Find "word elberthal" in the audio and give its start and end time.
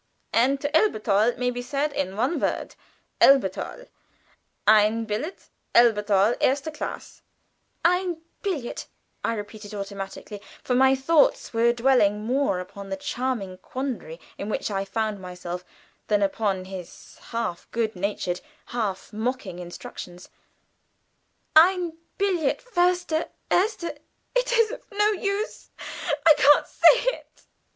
2.39-3.85